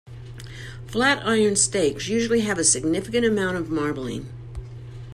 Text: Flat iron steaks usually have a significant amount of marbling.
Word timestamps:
Flat 0.87 1.23
iron 1.27 1.55
steaks 1.55 2.07
usually 2.07 2.39
have 2.41 2.57
a 2.57 2.63
significant 2.63 3.23
amount 3.23 3.57
of 3.57 3.69
marbling. 3.69 4.29